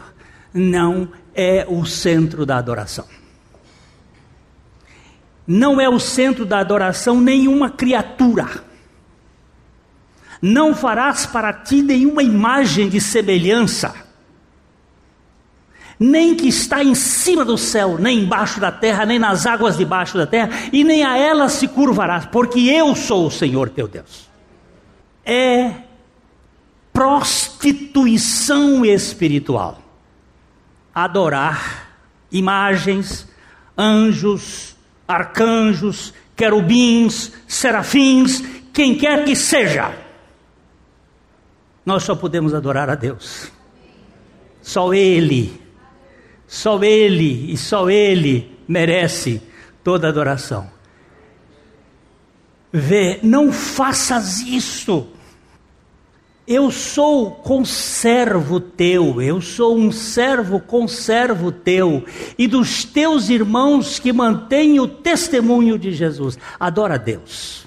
[0.59, 3.07] não é o centro da adoração.
[5.47, 8.47] Não é o centro da adoração nenhuma criatura.
[10.43, 13.95] Não farás para ti nenhuma imagem de semelhança,
[15.99, 20.17] nem que está em cima do céu, nem embaixo da terra, nem nas águas debaixo
[20.17, 24.29] da terra, e nem a elas se curvarás, porque eu sou o Senhor teu Deus.
[25.25, 25.73] É
[26.93, 29.88] prostituição espiritual.
[31.03, 31.89] Adorar
[32.31, 33.29] imagens,
[33.77, 40.09] anjos, arcanjos, querubins, serafins, quem quer que seja
[41.89, 43.51] nós só podemos adorar a Deus.
[44.61, 45.59] Só Ele,
[46.47, 49.41] só Ele e só Ele merece
[49.83, 50.71] toda adoração.
[52.71, 55.09] Vê, não faças isso.
[56.51, 62.07] Eu sou conservo teu, eu sou um servo conservo teu
[62.39, 66.39] e dos teus irmãos que mantêm o testemunho de Jesus.
[66.59, 67.67] Adora a Deus.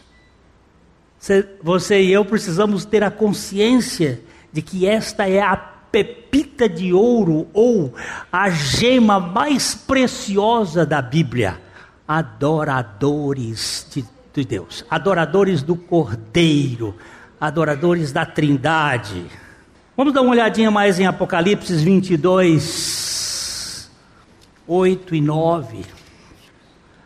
[1.62, 4.20] Você e eu precisamos ter a consciência
[4.52, 7.94] de que esta é a pepita de ouro ou
[8.32, 11.62] a gema mais preciosa da Bíblia.
[12.08, 16.96] Adoradores de, de Deus, adoradores do Cordeiro,
[17.42, 19.26] adoradores da Trindade.
[19.98, 23.90] Vamos dar uma olhadinha mais em Apocalipse 22,
[24.68, 25.80] 8 e 9.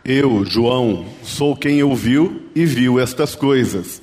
[0.04, 4.02] Eu, João, sou quem ouviu e viu estas coisas.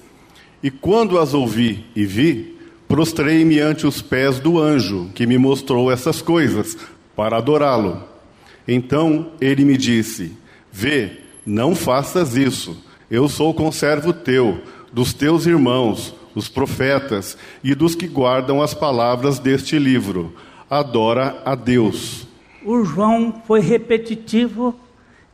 [0.62, 5.92] E quando as ouvi e vi, prostrei-me ante os pés do anjo que me mostrou
[5.92, 6.78] essas coisas,
[7.14, 8.02] para adorá-lo.
[8.66, 10.32] Então ele me disse:
[10.72, 12.74] Vê, não faças isso.
[13.10, 19.38] Eu sou conservo teu, dos teus irmãos, os profetas, e dos que guardam as palavras
[19.38, 20.34] deste livro.
[20.68, 22.26] Adora a Deus.
[22.64, 24.74] O João foi repetitivo,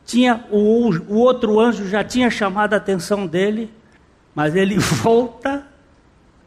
[0.05, 3.71] tinha o, o outro anjo já tinha chamado a atenção dele
[4.39, 5.67] mas ele volta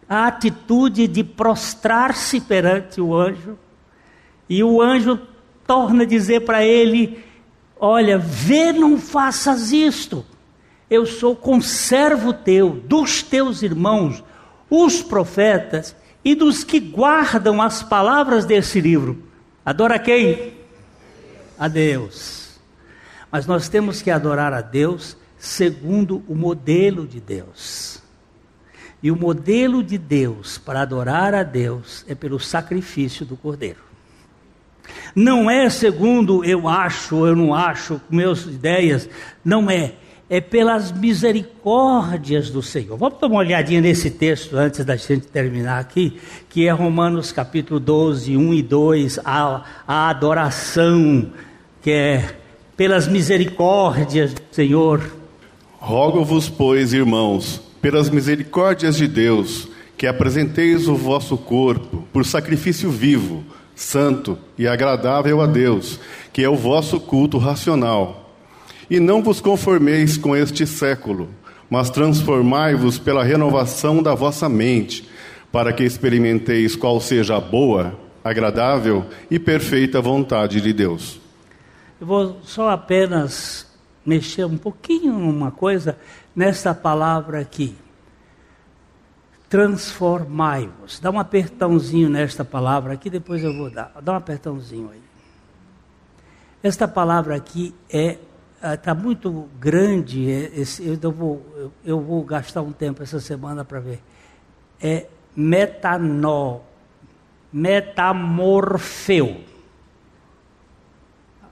[0.07, 3.57] à atitude de prostrar-se perante o anjo,
[4.47, 5.19] e o anjo
[5.67, 7.21] torna a dizer para ele:
[7.77, 10.25] Olha, vê, não faças isto.
[10.89, 14.23] Eu sou conservo teu, dos teus irmãos,
[14.71, 19.21] os profetas e dos que guardam as palavras desse livro.
[19.65, 20.53] Adora quem?
[21.59, 22.59] A Deus.
[23.29, 28.01] Mas nós temos que adorar a Deus segundo o modelo de Deus.
[29.03, 33.79] E o modelo de Deus para adorar a Deus é pelo sacrifício do cordeiro.
[35.13, 39.09] Não é segundo eu acho, eu não acho, meus ideias,
[39.43, 39.95] não é.
[40.31, 42.97] É pelas misericórdias do Senhor.
[42.97, 46.17] Vamos dar uma olhadinha nesse texto antes da gente terminar aqui,
[46.49, 51.31] que é Romanos capítulo 12, 1 e 2, a, a adoração,
[51.81, 52.35] que é
[52.77, 55.01] pelas misericórdias do Senhor
[55.81, 59.67] Rogo-vos, pois, irmãos, pelas misericórdias de Deus,
[59.97, 63.43] que apresenteis o vosso corpo por sacrifício vivo,
[63.75, 65.99] santo e agradável a Deus,
[66.31, 68.20] que é o vosso culto racional.
[68.91, 71.29] E não vos conformeis com este século,
[71.69, 75.07] mas transformai-vos pela renovação da vossa mente,
[75.49, 81.21] para que experimenteis qual seja a boa, agradável e perfeita vontade de Deus.
[82.01, 83.65] Eu vou só apenas
[84.05, 85.97] mexer um pouquinho numa coisa
[86.35, 87.73] nessa palavra aqui.
[89.47, 90.99] Transformai-vos.
[90.99, 93.93] Dá um apertãozinho nesta palavra aqui, depois eu vou dar.
[94.03, 95.01] Dá um apertãozinho aí.
[96.61, 98.17] Esta palavra aqui é
[98.63, 100.29] está muito grande.
[100.29, 104.01] Esse, eu, vou, eu, vou gastar um tempo essa semana para ver.
[104.79, 106.59] É metanó,
[107.51, 109.43] metamorfeu.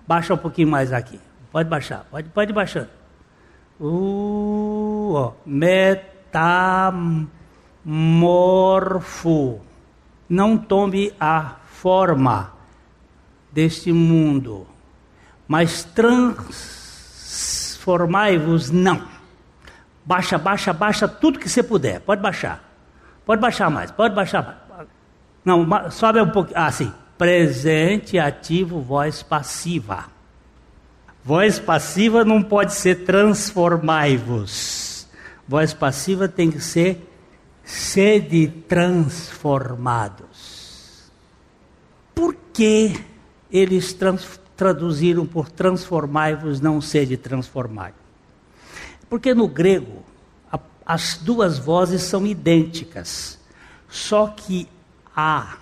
[0.08, 1.20] Baixa um pouquinho mais aqui.
[1.52, 2.88] Pode baixar, pode, pode baixar.
[3.80, 6.00] Uh, ó, metamorfo.
[10.28, 12.54] Não tome a forma
[13.52, 14.68] deste mundo,
[15.48, 15.84] mas
[17.30, 19.08] transformai-vos não.
[20.06, 22.02] Baixa, baixa, baixa tudo que você puder.
[22.02, 22.62] Pode baixar.
[23.26, 24.58] Pode baixar mais, pode baixar mais.
[25.46, 26.60] Não, sobe um pouquinho.
[26.60, 26.92] Ah, sim.
[27.18, 30.06] Presente, ativo, voz passiva.
[31.24, 35.08] Voz passiva não pode ser transformai-vos.
[35.48, 37.08] Voz passiva tem que ser
[37.64, 41.12] sede transformados.
[42.16, 43.00] Por que
[43.52, 47.94] eles trans, traduziram por transformai-vos, não sede transformai?
[49.10, 50.04] Porque no grego
[50.86, 53.40] as duas vozes são idênticas,
[53.88, 54.68] só que
[55.16, 55.58] há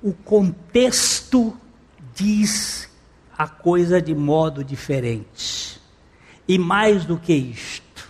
[0.00, 1.56] o contexto
[2.14, 2.88] diz
[3.36, 5.80] a coisa de modo diferente.
[6.46, 8.06] E mais do que isto,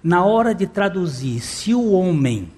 [0.00, 2.52] na hora de traduzir, se o homem,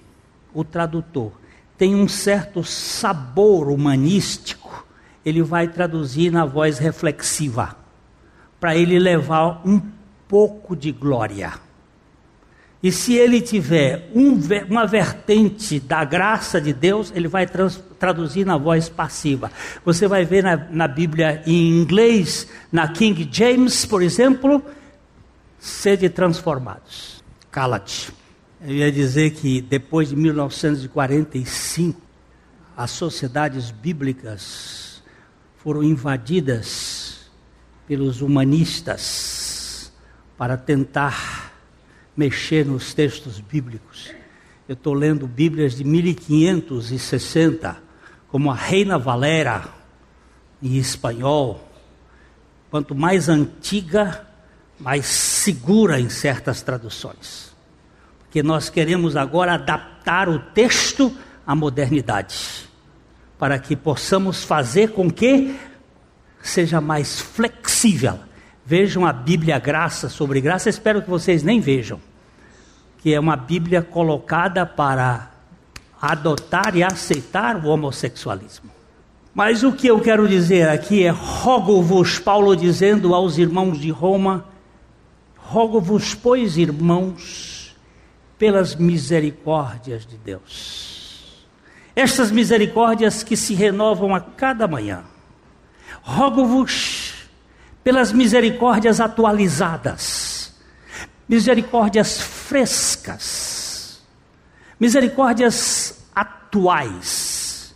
[0.53, 1.31] o tradutor,
[1.77, 4.60] tem um certo sabor humanístico,
[5.25, 7.75] ele vai traduzir na voz reflexiva,
[8.59, 9.81] para ele levar um
[10.27, 11.53] pouco de glória.
[12.83, 18.43] E se ele tiver um, uma vertente da graça de Deus, ele vai trans, traduzir
[18.43, 19.51] na voz passiva.
[19.85, 24.63] Você vai ver na, na Bíblia em inglês, na King James, por exemplo,
[25.59, 27.23] sede transformados.
[27.51, 28.11] Cala-te.
[28.59, 32.01] Eu ia dizer que depois de 1945,
[32.75, 34.90] as sociedades bíblicas
[35.63, 37.29] foram invadidas
[37.87, 39.91] pelos humanistas
[40.35, 41.53] para tentar
[42.17, 44.11] mexer nos textos bíblicos.
[44.67, 47.77] Eu estou lendo Bíblias de 1560,
[48.27, 49.65] como a Reina Valera,
[50.63, 51.69] em espanhol.
[52.71, 54.25] Quanto mais antiga,
[54.79, 57.53] mais segura em certas traduções.
[58.19, 62.67] Porque nós queremos agora adaptar o texto à modernidade,
[63.41, 65.53] para que possamos fazer com que
[66.41, 68.19] seja mais flexível
[68.71, 71.99] Vejam a Bíblia Graça sobre Graça, espero que vocês nem vejam,
[72.99, 75.31] que é uma Bíblia colocada para
[76.01, 78.69] adotar e aceitar o homossexualismo.
[79.33, 84.45] Mas o que eu quero dizer aqui é: rogo-vos, Paulo dizendo aos irmãos de Roma,
[85.35, 87.75] rogo-vos, pois, irmãos,
[88.37, 90.90] pelas misericórdias de Deus.
[91.95, 95.03] Estas misericórdias que se renovam a cada manhã.
[96.01, 97.13] Rogo-vos
[97.83, 100.53] pelas misericórdias atualizadas,
[101.27, 104.01] misericórdias frescas,
[104.79, 107.73] misericórdias atuais,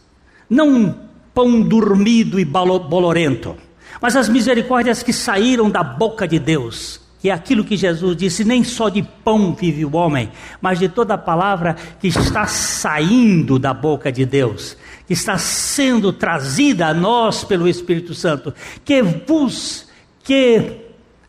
[0.50, 3.58] não pão dormido e bolorento,
[4.02, 8.44] mas as misericórdias que saíram da boca de Deus, que é aquilo que Jesus disse:
[8.44, 13.58] nem só de pão vive o homem, mas de toda a palavra que está saindo
[13.58, 18.54] da boca de Deus, que está sendo trazida a nós pelo Espírito Santo,
[18.84, 19.88] que vos
[20.24, 20.82] que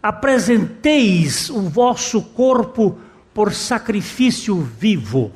[0.02, 2.98] apresenteis o vosso corpo
[3.34, 5.32] por sacrifício vivo.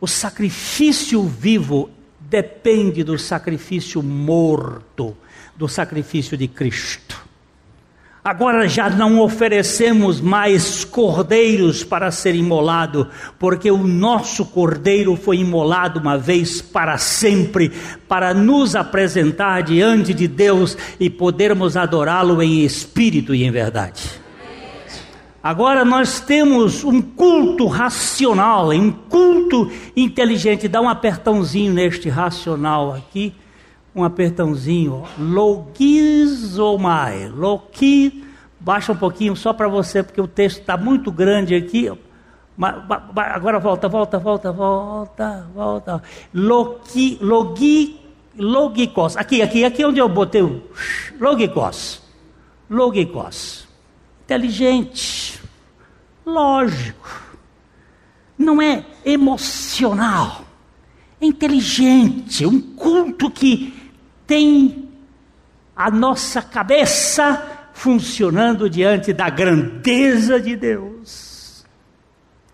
[0.00, 5.16] O sacrifício vivo depende do sacrifício morto,
[5.56, 7.24] do sacrifício de Cristo.
[8.24, 13.06] Agora já não oferecemos mais cordeiros para ser imolado,
[13.38, 17.70] porque o nosso cordeiro foi imolado uma vez para sempre,
[18.08, 24.02] para nos apresentar diante de Deus e podermos adorá-lo em espírito e em verdade.
[25.42, 30.66] Agora nós temos um culto racional, um culto inteligente.
[30.66, 33.34] Dá um apertãozinho neste racional aqui
[33.94, 35.68] um apertãozinho, logizomai,
[37.28, 38.24] loki,
[38.58, 41.92] baixa um pouquinho só para você, porque o texto está muito grande aqui.
[43.16, 46.02] Agora volta, volta, volta, volta, volta.
[46.32, 48.00] Logi, logi,
[48.36, 49.16] logikos.
[49.16, 50.62] Aqui, aqui, aqui onde eu botei o
[51.20, 52.02] logikos.
[52.70, 53.68] Logikos.
[54.24, 55.40] Inteligente.
[56.24, 57.22] Lógico.
[58.38, 60.42] Não é emocional.
[61.20, 62.46] É inteligente.
[62.46, 63.73] Um culto que
[64.26, 64.88] tem
[65.74, 71.64] a nossa cabeça funcionando diante da grandeza de Deus.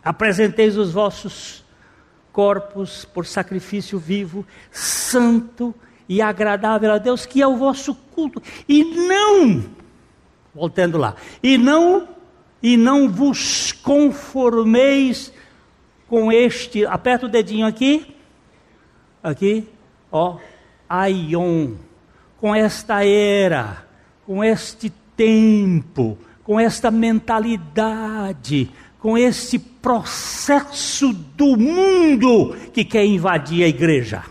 [0.03, 1.65] Apresenteis os vossos
[2.33, 5.75] corpos por sacrifício vivo, santo
[6.09, 8.43] e agradável a Deus, que é o vosso culto.
[8.69, 9.65] E não,
[10.55, 12.09] voltando lá, e não
[12.63, 15.33] e não vos conformeis
[16.09, 18.15] com este, aperta o dedinho aqui,
[19.23, 19.69] aqui,
[20.11, 20.39] ó,
[20.91, 21.75] aion,
[22.37, 23.87] com esta era,
[24.27, 28.69] com este tempo, com esta mentalidade,
[28.99, 34.25] com este processo do mundo que quer invadir a igreja.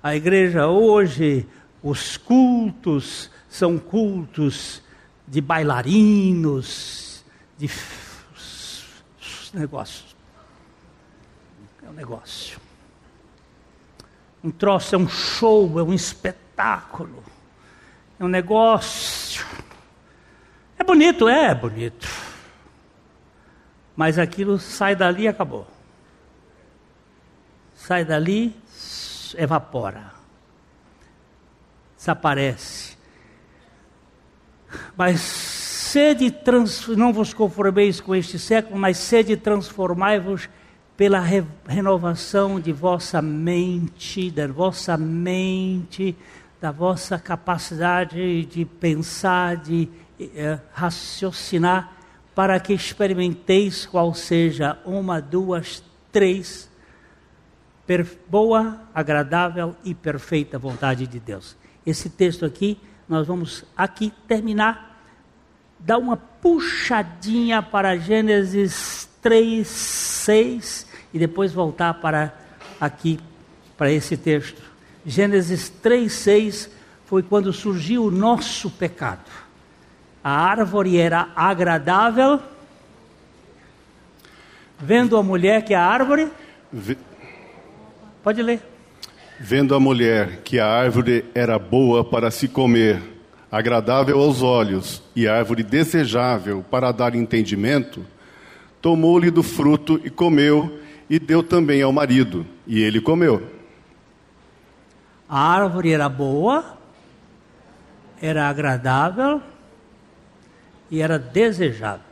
[0.00, 1.44] A igreja hoje,
[1.82, 4.80] os cultos são cultos
[5.26, 7.24] de bailarinos,
[7.58, 7.68] de
[9.52, 10.16] negócios.
[11.84, 12.67] É um negócio.
[14.42, 17.22] Um troço é um show, é um espetáculo,
[18.18, 19.44] é um negócio.
[20.78, 22.08] É bonito, é, bonito.
[23.96, 25.66] Mas aquilo sai dali e acabou.
[27.74, 28.54] Sai dali,
[29.36, 30.12] evapora.
[31.96, 32.96] Desaparece.
[34.96, 35.48] Mas
[35.88, 40.46] Sede, trans, não vos conformeis com este século, mas sede transformai-vos
[40.98, 46.16] pela re, renovação de vossa mente, da vossa mente,
[46.60, 49.88] da vossa capacidade de pensar, de
[50.18, 51.92] eh, raciocinar,
[52.34, 56.68] para que experimenteis qual seja uma, duas, três,
[58.28, 61.56] boa, agradável e perfeita vontade de Deus.
[61.86, 62.76] Esse texto aqui,
[63.08, 65.00] nós vamos aqui terminar,
[65.78, 70.87] dar uma puxadinha para Gênesis 3, 6
[71.18, 72.32] e depois voltar para
[72.80, 73.18] aqui,
[73.76, 74.62] para esse texto.
[75.04, 76.70] Gênesis 3, 6
[77.06, 79.28] foi quando surgiu o nosso pecado.
[80.22, 82.40] A árvore era agradável,
[84.78, 86.30] vendo a mulher que a árvore.
[88.22, 88.62] Pode ler.
[89.40, 93.02] Vendo a mulher que a árvore era boa para se comer,
[93.50, 98.06] agradável aos olhos e árvore desejável para dar entendimento,
[98.80, 100.78] tomou-lhe do fruto e comeu,
[101.08, 103.50] e deu também ao marido, e ele comeu.
[105.28, 106.78] A árvore era boa,
[108.20, 109.42] era agradável
[110.90, 112.06] e era desejável.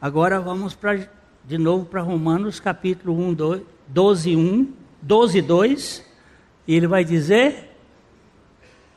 [0.00, 0.98] Agora vamos pra,
[1.44, 6.12] de novo para Romanos capítulo 1, 2, 12, 1, 12, 2,
[6.66, 7.70] e ele vai dizer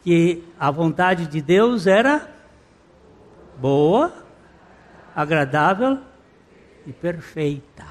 [0.04, 2.30] que a vontade de Deus era
[3.60, 4.14] boa,
[5.16, 6.00] agradável
[6.86, 7.86] e perfeita.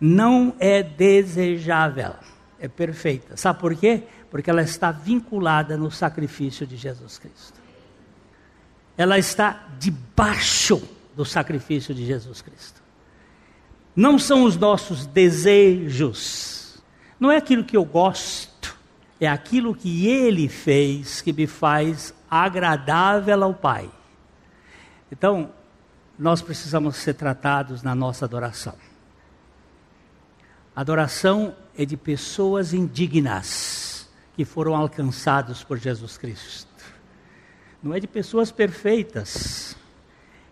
[0.00, 2.14] Não é desejável,
[2.58, 3.36] é perfeita.
[3.36, 4.02] Sabe por quê?
[4.30, 7.60] Porque ela está vinculada no sacrifício de Jesus Cristo.
[8.96, 10.82] Ela está debaixo
[11.16, 12.82] do sacrifício de Jesus Cristo.
[13.94, 16.82] Não são os nossos desejos,
[17.18, 18.76] não é aquilo que eu gosto,
[19.20, 23.88] é aquilo que Ele fez que me faz agradável ao Pai.
[25.10, 25.52] Então,
[26.18, 28.74] nós precisamos ser tratados na nossa adoração.
[30.74, 36.68] Adoração é de pessoas indignas que foram alcançados por Jesus Cristo.
[37.82, 39.76] Não é de pessoas perfeitas.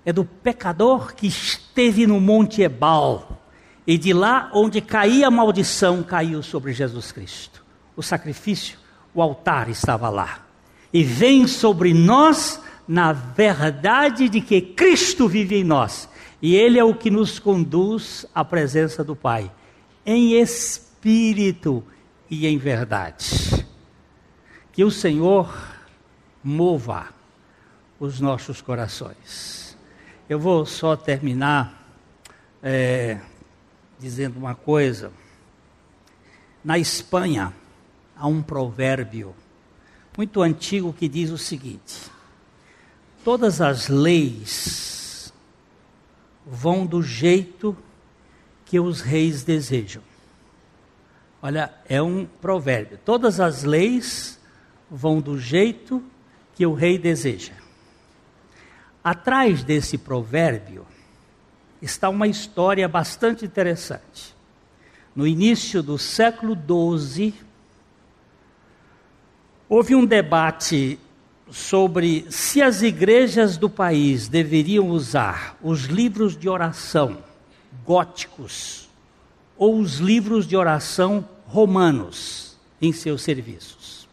[0.04, 3.40] É do pecador que esteve no Monte Ebal
[3.86, 7.64] e de lá onde caía a maldição caiu sobre Jesus Cristo.
[7.96, 8.78] O sacrifício,
[9.14, 10.44] o altar estava lá.
[10.92, 16.08] E vem sobre nós na verdade de que Cristo vive em nós.
[16.40, 19.50] E Ele é o que nos conduz à presença do Pai
[20.04, 21.84] em espírito
[22.28, 23.66] e em verdade.
[24.72, 25.54] Que o Senhor
[26.42, 27.08] mova
[28.00, 29.76] os nossos corações.
[30.28, 31.86] Eu vou só terminar
[32.62, 33.20] é,
[33.98, 35.12] dizendo uma coisa.
[36.64, 37.52] Na Espanha
[38.16, 39.34] há um provérbio
[40.16, 42.10] muito antigo que diz o seguinte:
[43.24, 45.32] todas as leis
[46.46, 47.76] vão do jeito
[48.64, 50.02] que os reis desejam.
[51.40, 52.98] Olha, é um provérbio.
[53.04, 54.38] Todas as leis
[54.90, 56.02] vão do jeito
[56.54, 57.54] que o rei deseja.
[59.02, 60.86] Atrás desse provérbio
[61.80, 64.34] está uma história bastante interessante.
[65.14, 67.34] No início do século XII,
[69.68, 70.98] houve um debate
[71.52, 77.22] sobre se as igrejas do país deveriam usar os livros de oração
[77.84, 78.88] góticos
[79.56, 84.08] ou os livros de oração romanos em seus serviços.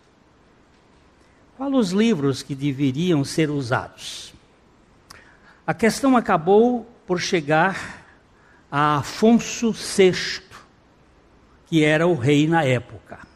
[1.56, 4.34] Qual os livros que deveriam ser usados?
[5.66, 8.06] A questão acabou por chegar
[8.72, 10.42] a Afonso VI,
[11.68, 13.29] que era o rei na época.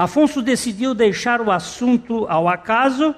[0.00, 3.14] Afonso decidiu deixar o assunto ao acaso,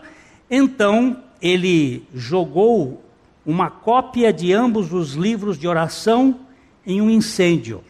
[0.50, 3.04] então ele jogou
[3.46, 6.40] uma cópia de ambos os livros de oração
[6.84, 7.84] em um incêndio.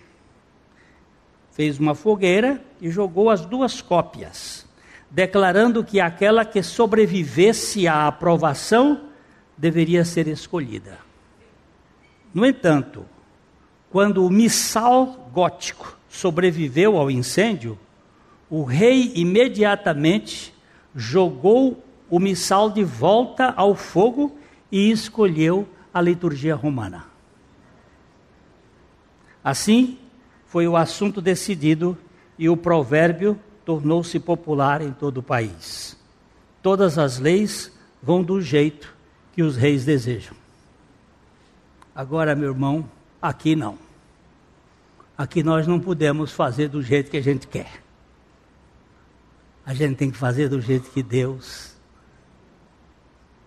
[1.52, 4.66] Fez uma fogueira e jogou as duas cópias,
[5.10, 9.04] declarando que aquela que sobrevivesse à aprovação
[9.56, 10.98] deveria ser escolhida.
[12.34, 13.06] No entanto,
[13.90, 17.78] quando o missal gótico sobreviveu ao incêndio,
[18.52, 20.52] o rei imediatamente
[20.94, 24.36] jogou o missal de volta ao fogo
[24.70, 27.06] e escolheu a liturgia romana.
[29.42, 29.96] Assim,
[30.44, 31.96] foi o assunto decidido
[32.38, 35.98] e o provérbio tornou-se popular em todo o país.
[36.60, 37.72] Todas as leis
[38.02, 38.94] vão do jeito
[39.32, 40.36] que os reis desejam.
[41.94, 42.86] Agora, meu irmão,
[43.20, 43.78] aqui não.
[45.16, 47.82] Aqui nós não podemos fazer do jeito que a gente quer.
[49.64, 51.72] A gente tem que fazer do jeito que Deus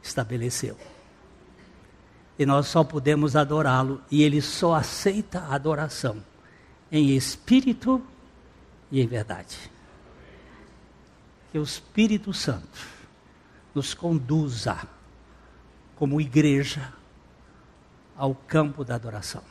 [0.02, 0.78] estabeleceu.
[2.38, 6.22] E nós só podemos adorá-lo, e ele só aceita a adoração
[6.92, 8.02] em espírito
[8.92, 9.58] e em verdade.
[11.52, 12.88] Que o Espírito Santo
[13.74, 14.78] nos conduza
[15.96, 16.94] como igreja
[18.16, 19.44] ao campo da adoração.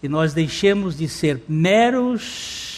[0.00, 2.73] Que nós deixemos de ser meros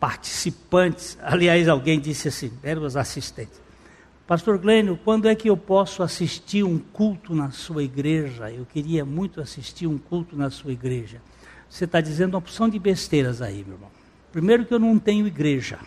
[0.00, 1.18] participantes.
[1.22, 3.60] Aliás, alguém disse assim, meros assistentes.
[4.26, 8.50] Pastor Glênio, quando é que eu posso assistir um culto na sua igreja?
[8.50, 11.20] Eu queria muito assistir um culto na sua igreja.
[11.68, 13.90] Você está dizendo uma opção de besteiras aí, meu irmão.
[14.32, 15.78] Primeiro, que eu não tenho igreja.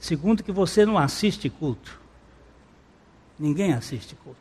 [0.00, 2.00] Segundo, que você não assiste culto.
[3.38, 4.40] Ninguém assiste culto.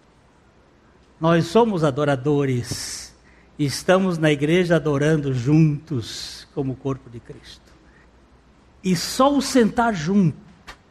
[1.20, 3.14] Nós somos adoradores.
[3.60, 7.65] Estamos na igreja adorando juntos, como o corpo de Cristo.
[8.86, 10.38] E só o sentar junto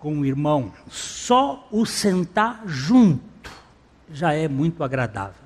[0.01, 3.51] com o irmão, só o sentar junto
[4.11, 5.45] já é muito agradável.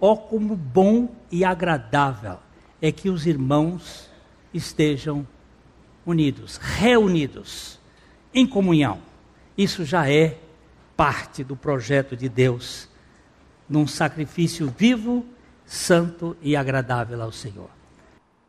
[0.00, 2.38] Ó, oh, como bom e agradável
[2.80, 4.08] é que os irmãos
[4.54, 5.26] estejam
[6.06, 7.80] unidos, reunidos,
[8.32, 9.00] em comunhão.
[9.58, 10.38] Isso já é
[10.96, 12.88] parte do projeto de Deus,
[13.68, 15.26] num sacrifício vivo,
[15.66, 17.79] santo e agradável ao Senhor.